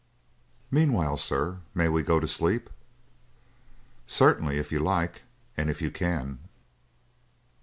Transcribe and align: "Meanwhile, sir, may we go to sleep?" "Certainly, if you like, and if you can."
"Meanwhile, 0.71 1.17
sir, 1.17 1.59
may 1.75 1.87
we 1.87 2.01
go 2.01 2.19
to 2.19 2.25
sleep?" 2.27 2.71
"Certainly, 4.07 4.57
if 4.57 4.71
you 4.71 4.79
like, 4.79 5.21
and 5.55 5.69
if 5.69 5.79
you 5.79 5.91
can." 5.91 6.39